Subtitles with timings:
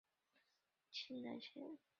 [0.89, 1.77] 清南线